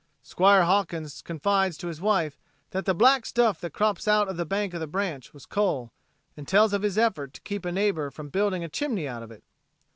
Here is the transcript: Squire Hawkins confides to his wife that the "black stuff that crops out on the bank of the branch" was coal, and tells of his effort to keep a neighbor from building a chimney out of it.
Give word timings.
Squire 0.23 0.63
Hawkins 0.63 1.21
confides 1.21 1.77
to 1.77 1.85
his 1.85 2.01
wife 2.01 2.39
that 2.71 2.85
the 2.85 2.95
"black 2.95 3.23
stuff 3.23 3.61
that 3.61 3.71
crops 3.73 4.07
out 4.07 4.27
on 4.27 4.35
the 4.35 4.47
bank 4.47 4.73
of 4.73 4.79
the 4.79 4.87
branch" 4.87 5.31
was 5.31 5.45
coal, 5.45 5.91
and 6.35 6.47
tells 6.47 6.73
of 6.73 6.81
his 6.81 6.97
effort 6.97 7.35
to 7.35 7.41
keep 7.41 7.65
a 7.65 7.71
neighbor 7.71 8.09
from 8.09 8.29
building 8.29 8.63
a 8.63 8.67
chimney 8.67 9.07
out 9.07 9.21
of 9.21 9.29
it. 9.29 9.43